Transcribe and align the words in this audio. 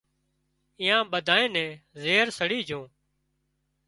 ايئان 0.81 1.03
ٻڌانئين 1.11 1.51
نين 1.55 1.71
زهر 2.01 2.27
سڙي 2.37 2.59
جھون 2.67 2.87